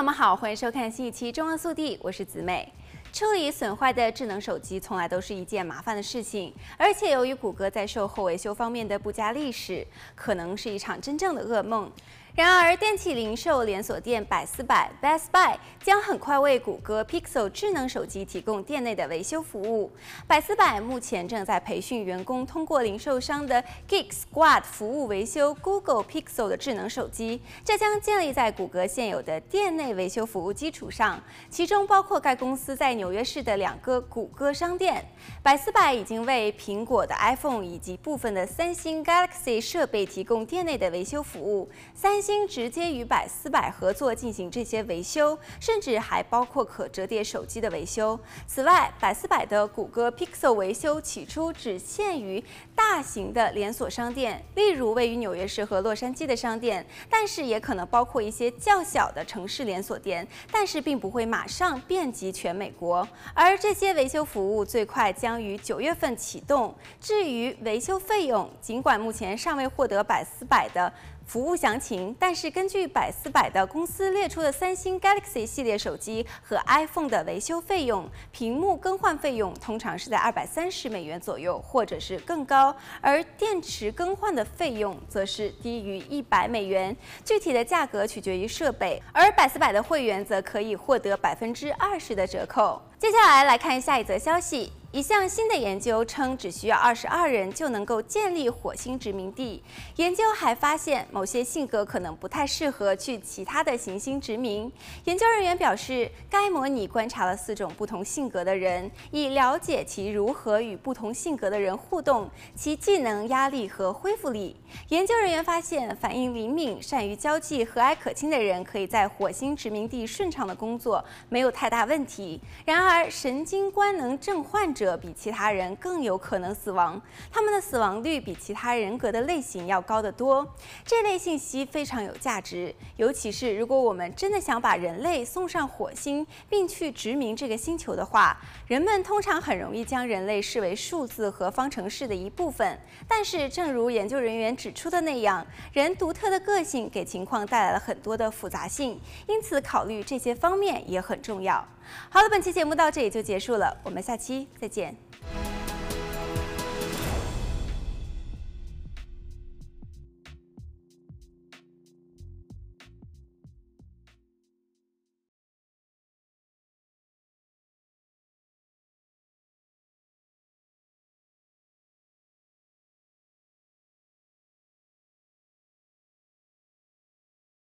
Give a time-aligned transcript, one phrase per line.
[0.00, 2.72] 友们好，欢迎收看新一期《中央速递》，我是子美。
[3.12, 11.92] 处理损坏的智能手机从来都是一件麻烦的事情，而且由于谷歌在售后维修方面的不佳历史，可能是一场真正的噩梦。
[12.36, 19.90] 然而，电器零售连锁店百思百 （Best Buy） 将很快为谷歌 Pixel 智能手机提供店内的维修服务。
[20.28, 27.42] 百思百目前正在培训员工，通过零售商的 Geek Squad 服务维修 Google Pixel 的智能手机。
[27.64, 35.04] 这将建立在谷歌现有的店内维修服务基础上，其中包括该公司在纽约市的两个谷歌商店。
[35.42, 41.68] 百思百已经为苹果的 iPhone 以及部分的三星 Galaxy 设备提供店内的维修服务。
[41.92, 48.18] 三星直接与百思百合作进行这些维修，甚至还包括可折叠手机的维修。
[48.46, 52.42] 此外，百思百的谷歌 Pixel 维修起初只限于
[52.74, 63.06] 大型的连锁商店，例如位于纽约市和洛杉矶的商店，但是也可能包括一些较小的城市连锁店，但是并不会马上遍及全美国。
[63.34, 66.74] 而这些维修服务最快将于九月份启动。
[67.00, 70.92] 至于维修费用，尽管目前尚未获得百思百的
[71.30, 86.96] 服务详情，但是根据百思百的公司列出的三星 Galaxy 系列手机和 iPhone 的维修费用，屏幕更换费用通常是在二百三十美元左右，或者是更高，而电池更换的费用则是低于一百美元。
[87.24, 92.82] 具体的价格取决于设备，而百思百的会员则可以获得百分之二十的折扣。
[93.00, 94.70] 接下来来看下一则消息。
[94.92, 99.62] 一项新的研究称，只需要二十二人就能够建立火星殖民地。
[99.96, 104.70] 研究还发现，某些性格可能不太适合去其他的行星殖民。
[105.04, 114.54] 研究人员表示，该模拟观察了四种不同性格的人，以了解其如何与不同性格的人互动，其技能、压力和恢复力。
[114.88, 122.40] 研究人员发现，反应灵敏、善于交际、和蔼可亲的人可以在火星殖民地顺畅的工作，没有太大问题。
[122.64, 127.00] 然而，神经官能症患者比其他人更有可能死亡，
[127.30, 130.46] 他们的死亡率比其他人格的类型要高得多。
[130.84, 142.78] 这类信息非常有价值，尤其是如果我们真的想把人类送上火星，并去殖民这个星球的话，人们通常很容易将人类视为数字和方程式的一部分。
[143.06, 151.66] 但是，正如研究人员指出的那样，人独特的个性给情况带来了很多的复杂性，因此考虑这些方面也很重要。
[152.10, 154.94] 好了，本期节目到这里就结束了，我们下期再见。